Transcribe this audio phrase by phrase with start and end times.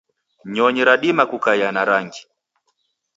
[0.53, 2.21] nyonyi radima kukaia na rangi